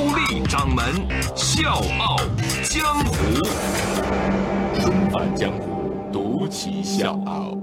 [0.00, 0.82] 高丽掌门
[1.36, 2.16] 笑傲
[2.64, 3.14] 江湖，
[4.80, 7.59] 重返江湖，独骑笑傲。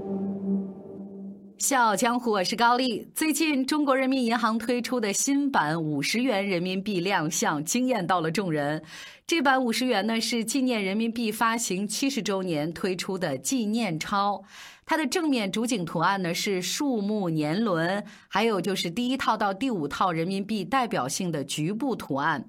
[1.58, 3.04] 笑傲江湖，我是高丽。
[3.16, 8.80] 最近，中国人民银行推出的新版五十元人民币亮相，惊艳到了众人。
[9.26, 14.40] 这版五十元呢，是纪念人民币发行七十周年推出的纪念钞。
[14.86, 22.48] 它的正面主景图案呢是树木年轮，还有就是第一套到第五套人民币代表性的局部图案。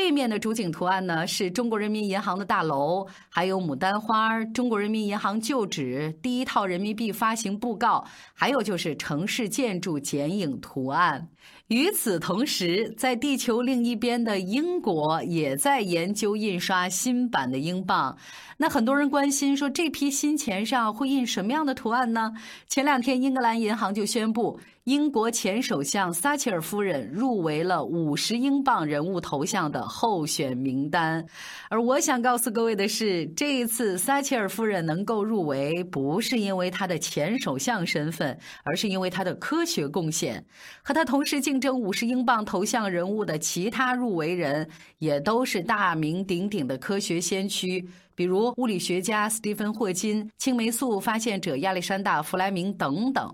[0.00, 8.02] 背面的主景图案呢是中国人民银行的大楼，还有牡丹花、中国人民银行旧址、第一套人民币发行布告，
[8.32, 11.28] 还有就是城市建筑剪影图案。
[11.68, 18.16] 与此同时，在地球另一边的英国也在研究印刷新版的英镑。
[18.56, 22.32] 那很多人关心说，这批新钱上会印什么样的图案呢？
[22.66, 24.58] 前两天，英格兰银行就宣布。
[24.84, 31.24] 英国前首相撒切尔夫人入围了五十英镑人物头像的候选名单，
[31.68, 40.44] 而我想告诉各位的是，这一次撒切尔夫人能够入围，不是因为她的前首相身份，而是因为她的科学贡献。
[40.82, 53.32] 和她同是竞争五十英镑头像人物的其他入围人，也都是大名鼎鼎的科学先驱，比如物理学家斯蒂芬霍金、青霉素发现者亚历山大弗莱明等等。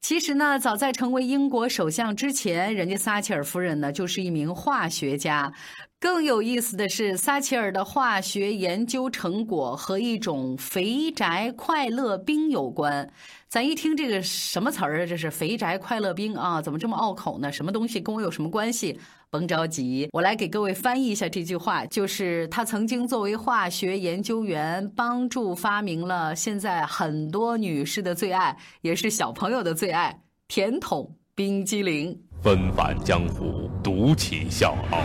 [0.00, 5.52] 其实呢，早在成为英国首相之前，人家撒切尔夫人呢就是一名化学家。
[6.00, 13.10] 更有意思的是，撒切尔的化学研究成果和一种肥宅快乐冰有关。
[13.48, 15.06] 咱一听这个什么词儿啊？
[15.06, 16.62] 这是肥宅快乐冰啊？
[16.62, 17.50] 怎么这么拗口呢？
[17.50, 19.00] 什么东西跟我有什么关系？
[19.30, 21.84] 甭着急，我来给各位翻译一下这句话。
[21.86, 32.18] 就是他曾经作为化学研究员，帮助发明了现在很多女士的最爱，也是小朋友的最爱——甜筒冰激凌。
[32.42, 35.02] 纷返江湖，独起笑傲，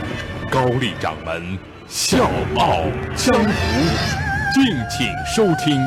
[0.49, 1.57] 高丽掌门
[1.87, 2.23] 笑
[2.55, 2.83] 傲
[3.17, 3.51] 江湖，
[4.53, 5.81] 敬请收听。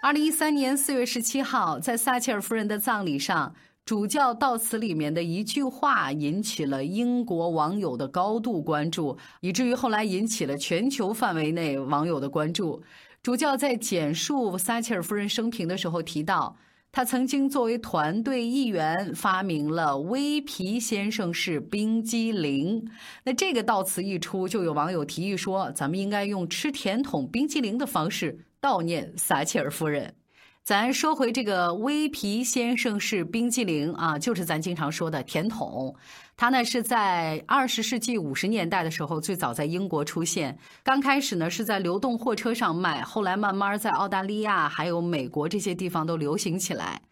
[0.00, 12.82] 二零一三年四月十七号，在撒切尔夫人的葬礼上，主教悼词里面的一句话引起了英国网友的高度关注，以至于后来引起了全球范围内网友的关注。
[13.22, 16.56] 主教在简述撒切尔夫人生平的时候提到，
[16.92, 22.88] 他曾经作为团队一员发明了威皮先生式冰激凌。
[23.24, 28.46] 那这个悼词一出，就有网友提议说，咱们应该用吃甜筒冰激凌的方式。
[28.62, 30.14] 悼念撒切尔夫人，
[30.64, 35.94] 咱说回这个威皮先生式冰激凌啊，就是咱经常说的甜筒。
[36.38, 47.02] 它呢是在二十世纪五十年代的时候最早在英国出现，刚开始呢是在流动货车上卖，后来慢慢在澳大利亚还有美国这些地方都流行起来。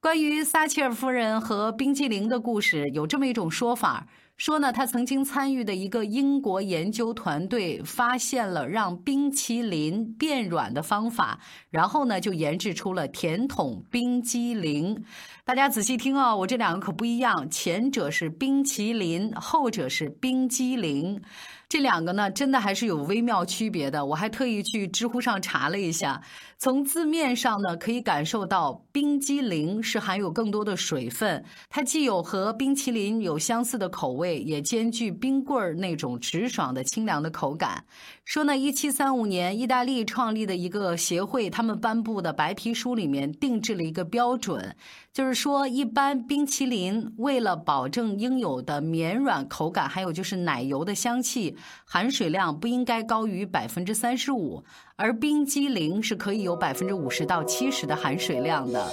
[0.00, 4.06] 关于撒切尔夫人和冰激凌的故事，有这么一种说法。
[4.38, 11.38] 说呢，他曾经参与的一个英国研究团队发现了让冰淇淋变软的方法，
[11.70, 15.04] 然后呢就研制出了甜筒冰激凌。
[15.44, 21.22] 大家仔细听哦，我这两个可不一样，前者是冰淇淋，后者是冰激凌。
[21.72, 24.04] 这两个呢，真的还是有微妙区别的。
[24.04, 26.20] 我还特意去知乎上查了一下，
[26.58, 37.82] 从字面上呢，可以感受到冰激凌是含有更多的水分，它既有和冰淇淋有相似的口味，也兼具冰棍儿那种直爽的清凉的口感。
[38.26, 44.76] 说呢，一七三五年，意大利创立的一个协会，他们颁布的白皮书里面定制了一个标准，
[45.12, 51.54] 就是说，一般冰淇淋为了保证应有的绵软口感，还有就是奶油的香气，
[51.84, 54.64] 含水量不应该高于百分之三十五，
[54.96, 58.90] 而冰激凌是可以有百分之五十到七十的含水量的。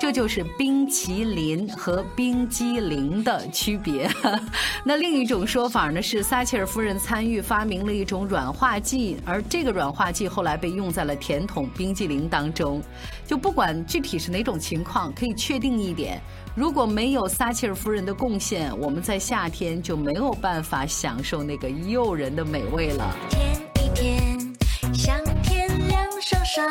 [0.00, 4.10] 这就是冰麒麟和冰激凌的区别。
[4.84, 12.82] 那另一种说法呢是，撒切尔夫人参与发明了一种软化剂，而这个软化剂后来被用在了甜筒冰激凌当中。
[13.26, 16.20] 就不管具体是哪种情况，可以确定一点：
[16.54, 23.16] 如果没有撒切尔夫人的贡献，我们在夏天就没有办法享受那个诱人的美味了。
[23.30, 23.40] 舔
[23.76, 24.54] 一舔，
[24.92, 26.68] 香甜凉爽爽，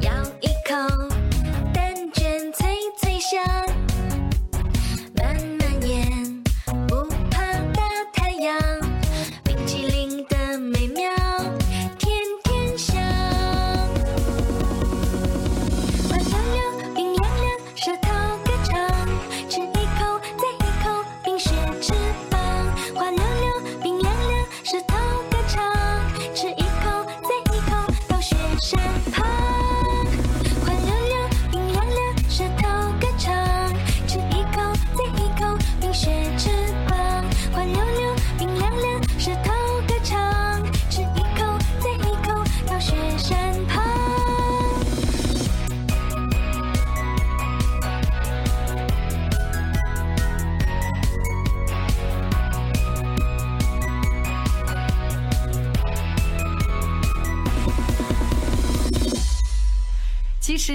[0.00, 0.10] 咬
[0.40, 1.07] 一口。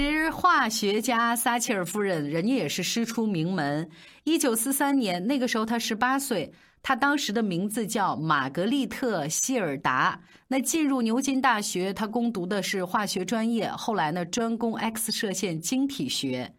[0.00, 3.88] 实，化学家撒切尔夫人，人家也是师出名门。
[4.24, 6.52] 一九四三年，那个时候她十八岁，
[6.82, 10.20] 她当时的名字叫玛格丽特·希尔达。
[10.48, 16.52] 那进入牛津大学，她攻读的是化学专业，后来呢，专攻 X 射线晶体学。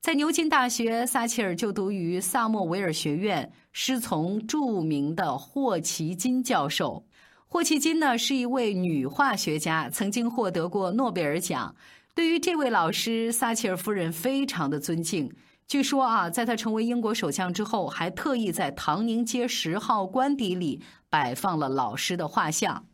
[0.00, 7.06] 在牛津大学，撒切尔就读于萨默维尔学院，师从著名的霍奇金教授。
[7.46, 11.72] 霍奇金呢，是一位女化学家，曾经获得过诺贝尔奖。
[12.14, 15.32] 对于这位老师，撒切尔夫人非常的尊敬。
[15.66, 22.84] 据说啊，在他成为英国首相之后，还特意在唐宁街十号官邸里摆放了老师的画像。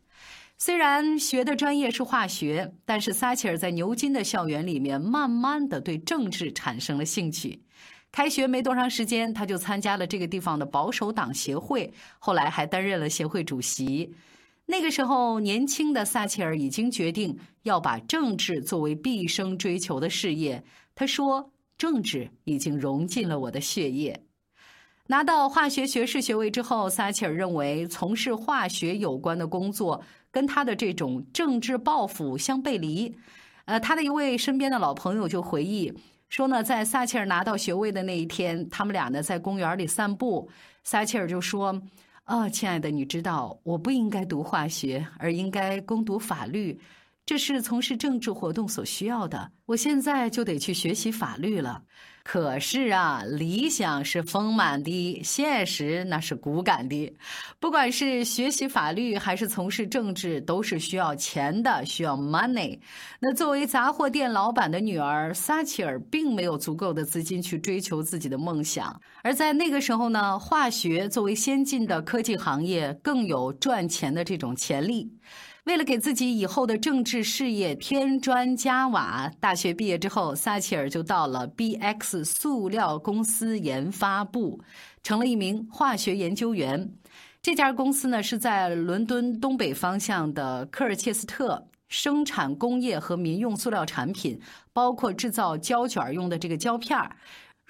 [0.57, 7.61] 虽然学的专业是化学，但是撒切尔在牛津的校园里面，慢慢的对政治产生了兴趣。
[8.13, 14.13] 开学没多长时间，他就参加了这个地方的保守党协会，后来还担任了协会主席。
[14.71, 20.63] 那个时候，年轻的撒切尔已经决定要把政治作为毕生追求的事业。
[20.93, 24.25] 他说：“政治已经融进了我的血液。”
[25.07, 33.17] 拿到化学学士学位之后，撒切尔认为从事化学有关的工作跟他的这种政治抱负相背离。
[33.65, 35.91] 呃，他的一位身边的老朋友就回忆
[36.29, 40.47] 说呢，在撒切尔拿到学位的那一天，他们俩呢在公园里散步，
[40.83, 41.81] 撒切尔就说。
[42.29, 46.79] 哦，亲爱的，你知道我不应该读化学，而应该攻读法律，
[47.29, 49.51] 这是从事政治活动所需要的。
[49.67, 51.83] 我现在就得去学习法律了。
[52.23, 57.15] 可是啊，理想是丰满的，现实那是骨感的。
[57.59, 62.79] 不管是学习法律还是从事政治，都是需要钱的，需要 money。
[63.19, 68.99] 那作为杂货店老板的女儿，撒切尔并没有足够的资金去追求自己的梦想。
[69.21, 75.11] 而在那个时候呢，化学作为先进的科技行业，更有赚钱的这种潜力。
[75.69, 84.59] 为了给自己以后的政治事业添砖加瓦，大学毕业之后，撒切尔就到了 BX 塑料公司研发部，
[85.03, 86.91] 成了一名化学研究员。
[87.39, 94.41] 这家公司呢是在伦敦东北方向的科尔切斯特，生产工业和民用塑料产品，
[94.73, 97.15] 包括制造胶卷用的这个胶片儿。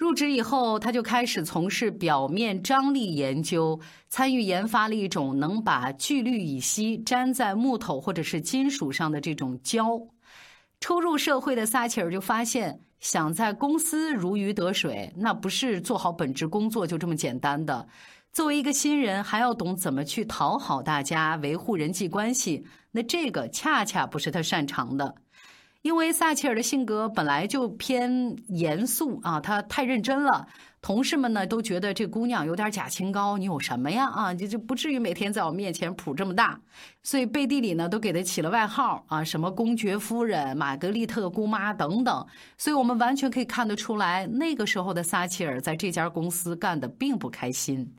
[0.00, 10.00] 入职以后，他就开始从事表面张力研究，参与研发了一种能把聚氯乙烯粘在木头或者是金属上的这种胶。
[10.80, 17.86] 初入社会的撒切尔就发现，想在公司如鱼得水，那不是做好本职工作就这么简单的。
[18.32, 25.16] 作为一个新人，还要懂怎么去讨好大家，维护人际关系，那这个恰恰不是他擅长的。
[25.82, 30.46] 因为撒切尔的性格本来就偏严肃啊，他太认真了。
[30.82, 34.06] 同事们呢都觉得这姑娘有点假清高，你有什么呀？
[34.08, 36.60] 啊，就就不至于每天在我面前谱这么大。
[37.02, 42.26] 所以背地里呢都给她起了外号啊，什么公爵夫人、玛格丽特姑妈等等。
[42.58, 47.94] 所以我们完全可以看得出来，那个时候的撒切尔在这家公司干的并不开心。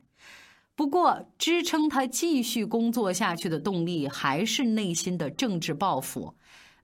[0.74, 6.34] 不过，支撑他继续工作下去的动力还是内心的政治抱负。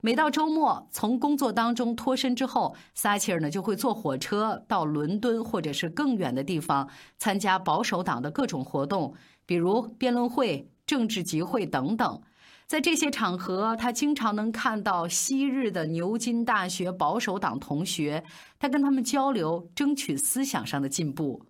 [0.01, 9.13] 每到周末，从工作当中脱身之后，撒切尔呢就会坐火车到伦敦或者是更远的地方，参加保守党的各种活动，
[9.45, 12.21] 比如辩论会、政治集会等等。
[12.65, 18.23] 在这些场合，他经常能看到昔日的牛津大学保守党同学，
[18.57, 21.43] 他跟他们交流，争取思想上的进步。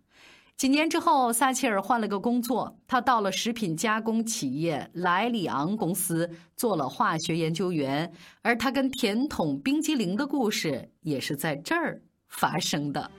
[0.59, 8.11] 几年之后，撒切尔换了个工作，他到了食品加工企业莱里昂公司做了化学研究员，
[8.41, 13.09] 而他跟甜筒冰激凌的故事也是在这儿发生的。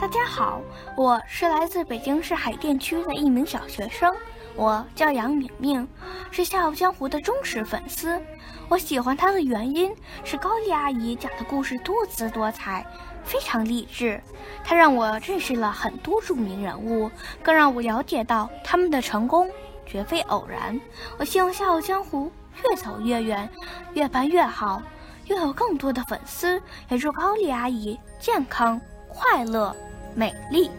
[0.00, 0.62] 大家好，
[0.96, 4.10] 我是来自北京市海淀区的一名小学生。
[4.56, 5.88] 我叫杨明明，
[6.30, 8.20] 是《笑傲江湖》的忠实粉丝。
[8.68, 12.86] 我喜欢他的原因是高丽阿姨讲的故事多姿多彩，
[13.24, 14.22] 非常励志。
[14.64, 17.10] 她让我认识了很多著名人物，
[17.42, 19.50] 更让我了解到他们的成功
[19.84, 20.80] 绝非偶然。
[21.18, 22.30] 我希望《笑傲江湖》
[22.68, 23.48] 越走越远，
[23.92, 24.80] 越办越好，
[25.26, 26.62] 拥有更多的粉丝。
[26.88, 29.74] 也祝高丽阿姨健康、快乐、
[30.14, 30.70] 美丽。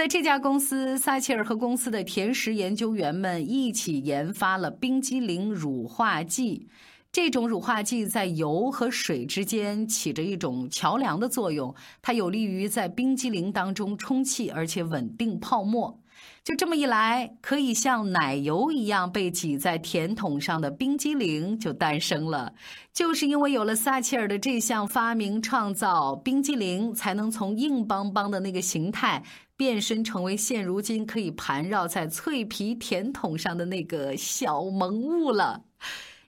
[0.00, 6.66] 在这家公司，撒切尔和公司的甜食研究员们一起研发了冰激凌乳化剂。
[7.12, 16.00] 这种乳化剂在油和水之间起着一种桥梁的作用，它有利于在冰激凌当中充气，而且稳定泡沫。
[16.42, 22.54] 就这么一来，可以像奶油一样被挤在甜筒上的冰激凌就诞生了。
[22.92, 29.22] 就是因为有了撒切尔的这项发明创造，冰激凌才能从硬邦邦的那个形态
[29.56, 35.64] 变身成为现如今可以盘绕在脆皮甜筒上的那个小萌物了。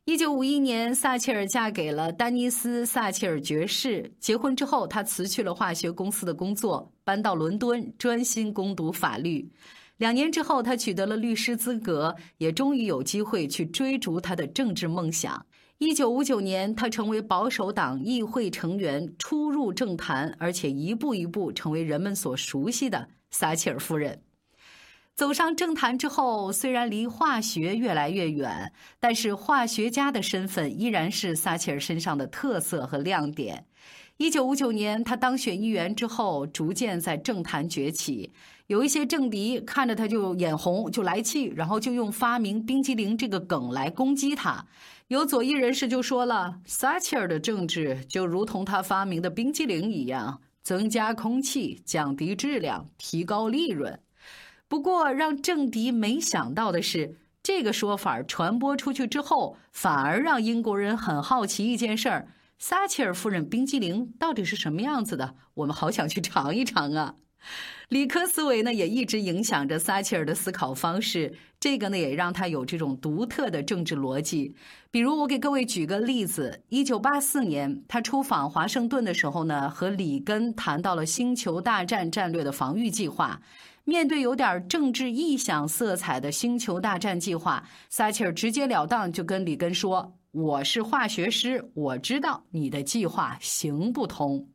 [0.05, 4.13] 一九五一年，撒切尔嫁给了丹尼斯·撒切尔爵士。
[4.21, 9.49] 结婚之后，她辞去了化学公司的工作，搬到伦敦专心攻读法律。
[10.03, 15.47] 两年之后，他取得了律师资格，也终于有机会去追逐他的政治梦想。
[15.79, 24.21] 一九五九年，他成为保守党议会成员，初入政坛，而且一步一步成为人们所熟悉的撒切尔夫人。
[25.15, 33.65] 走上政坛之后，虽然离化学越来越远，但是化学家的身份依然是撒切尔身上的特色和亮点。
[34.23, 38.33] 一九五九年，他当选议员之后，逐渐在政坛崛起。
[38.69, 44.65] 有一些政敌看着他就眼红，就来气，然后就用发明冰激凌这个梗来攻击他。
[45.09, 53.99] 有左翼人士就说了，撒切尔的政治就如同他发明的冰激凌一样，增加空气，降低质量，提高利润。
[54.69, 62.29] 不过，让政敌没想到的是，这个说法传播出去之后，反而让英国人很好奇一件事儿：
[62.63, 65.35] 撒切尔夫人冰激凌到底是什么样子的？
[65.55, 67.17] 我们好想去尝一尝啊！
[67.89, 71.35] 理科思维呢，也一直影响着撒切尔的思考方式。
[71.59, 74.55] 这个呢，也让他有这种独特的政治逻辑。
[74.93, 83.43] 比如，我给各位举个例子：一九八四年，他出访华盛顿的时候呢，和里根谈到了星球大战战略的防御计划。
[83.83, 94.49] 面对有点政治臆想色彩的星球大战计划，撒切尔直截了当就跟里根说：“我是化学师，我知道你的计划行不通。”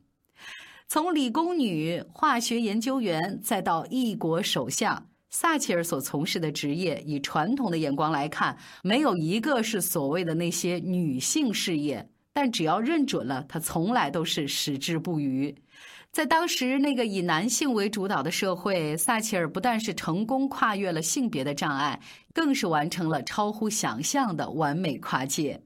[0.88, 12.08] 从理工女、化学研究员，再到异国首相，撒切尔所从事的职业，以传统的眼光来看，没有一个是所谓的那些女性事业。
[12.32, 15.54] 但只要认准了，他从来都是矢志不渝。
[16.10, 22.00] 在当时那个以男性为主导的社会，撒切尔不但是成功跨越了性别的障碍，
[22.32, 25.62] 更是完成了超乎想象的完美跨界。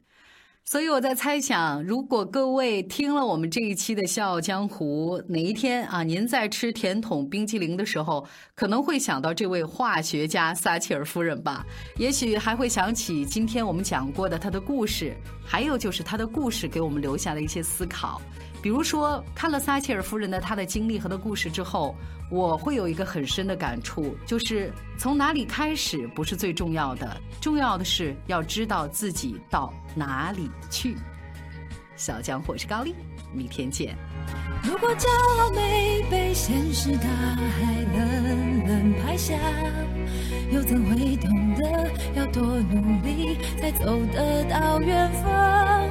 [0.65, 11.67] 所以我在猜想，如果各位听了我们这一期的《笑傲江湖》，哪一天啊，您在吃甜筒冰激凌的时候，可能会想到这位化学家撒切尔夫人吧？
[11.99, 15.15] 也许还会想起今天我们讲过的她的故事，
[15.45, 18.23] 还有就是她的故事给我们留下的一些思考。
[18.63, 21.97] 比如说，看了撒切尔夫人的她的经历和的故事之后，
[22.31, 30.97] 我会有一个很深的感触，就是从哪里开始不是最重要的，重要的是要知道自己到哪里去。
[31.97, 32.95] 小江我是高丽，
[33.33, 33.97] 明天见。
[34.63, 39.35] 如果骄傲没被现实大海冷冷拍下，
[40.53, 45.91] 又怎会懂得要多努力才走得到远方？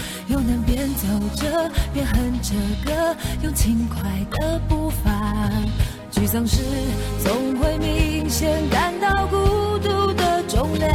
[0.31, 2.53] 又能边走着边哼着
[2.85, 3.99] 歌，用轻快
[4.31, 5.11] 的步伐。
[6.09, 6.63] 沮丧时
[7.21, 10.89] 总会明显感到孤独的重量，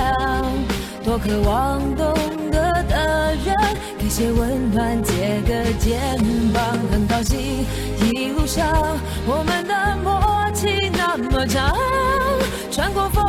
[1.04, 2.14] 多渴望懂
[2.50, 2.66] 得。
[2.88, 3.54] 的人，
[3.98, 5.98] 给些温暖，借个肩
[6.54, 7.38] 膀，很高兴
[8.00, 8.66] 一路上
[9.26, 11.76] 我们的默契那么长，
[12.70, 13.22] 穿过风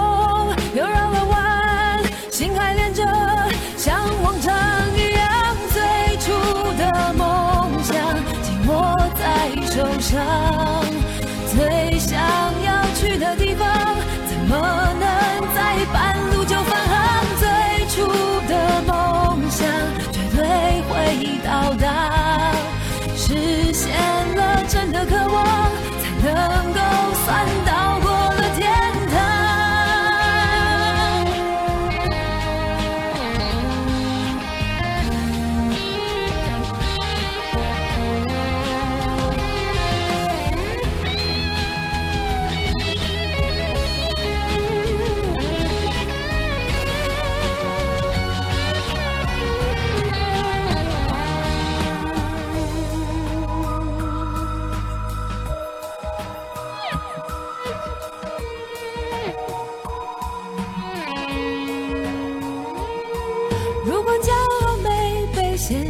[9.78, 10.26] 走上，
[11.54, 12.20] 最想
[12.64, 13.96] 要去的地方，
[14.28, 14.58] 怎么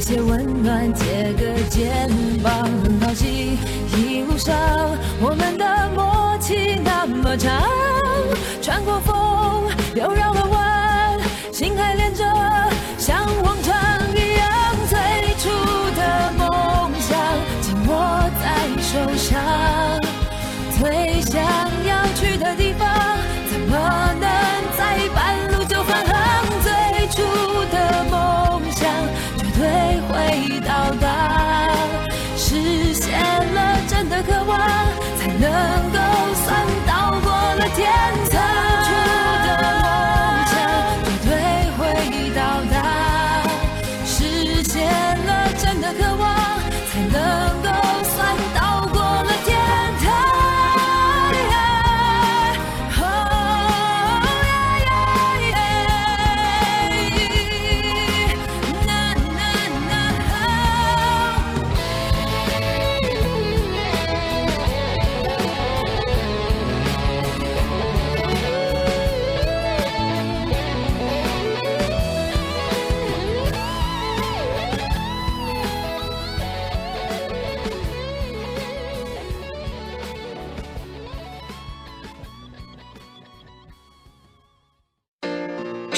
[0.00, 2.08] 给些温暖，借个肩
[2.42, 3.58] 膀，很好奇
[3.94, 4.56] 一路上
[5.20, 7.62] 我们的默契那么长，
[8.62, 9.14] 穿过风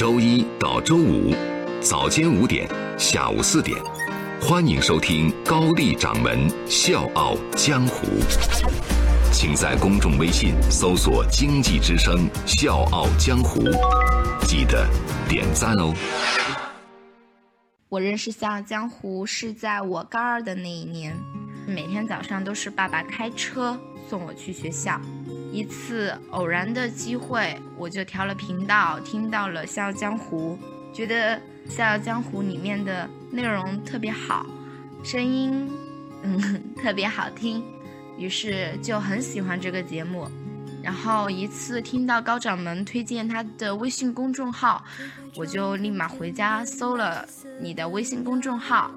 [0.03, 1.33] 周一到周五
[1.81, 3.81] 早间五点，下午四点，
[4.41, 8.09] 欢迎收听高丽掌门笑傲江湖。
[9.33, 13.63] 请在公众微信搜索“经济之声笑傲江湖”，
[14.43, 14.85] 记得
[15.29, 15.95] 点赞哦。
[17.89, 21.17] 我认识《笑傲江湖》是在我高二的那一年，
[21.65, 23.79] 每天早上都是爸爸开车
[24.11, 25.01] 送我去学校。
[25.53, 30.59] 一次偶然的机会，我就调了频道，听到了《笑傲江湖》，
[30.97, 31.37] 觉得
[31.69, 34.47] 《笑傲江湖》里面的内容特别好，
[35.05, 35.71] 声音
[36.23, 37.63] 嗯 特别好听，
[38.17, 40.27] 于是就很喜欢这个节目。
[40.83, 44.83] 然后一次听到高掌门推荐他的微信公众号，
[45.37, 47.25] 我就立马回家搜了
[47.61, 48.91] 你的微信公众号，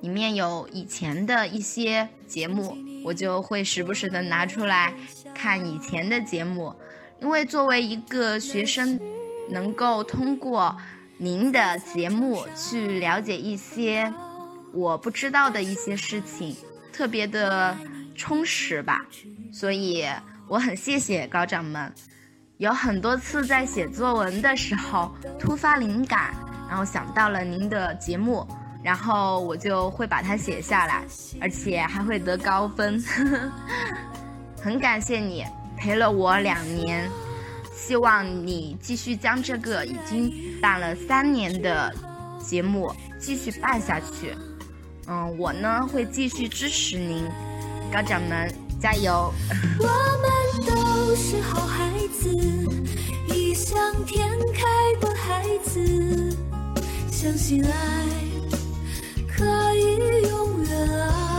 [0.00, 4.92] 里面有以前的一些节目，我就会时不时的拿出来。
[5.34, 6.74] 看以前的节目，
[7.20, 8.98] 因为作为一个学生，
[9.48, 10.76] 能够通过
[11.18, 14.12] 您的节目去了解一些
[14.72, 16.56] 我不知道的一些事情，
[16.92, 17.76] 特别的
[18.14, 19.00] 充实吧。
[19.52, 20.04] 所以
[20.48, 21.92] 我很谢谢高掌门。
[22.58, 26.32] 有很多次在写作文的时候突发灵感，
[26.68, 28.46] 然后想到了您的节目，
[28.82, 31.04] 然后我就会把它写下来，
[31.40, 33.02] 而且还会得高分。
[34.62, 35.44] 很感谢你
[35.76, 37.10] 陪了我两年
[37.74, 41.92] 希望你继续将这个已经办了三年的
[42.38, 44.36] 节目继续办下去。
[45.08, 47.26] 嗯我呢会继续支持您
[47.92, 48.48] 家长们
[48.80, 49.32] 加油
[49.80, 52.30] 我们都是好孩子
[53.28, 56.36] 异想天开的孩子
[57.10, 57.72] 相信爱
[59.26, 59.44] 可
[59.74, 61.31] 以永远啊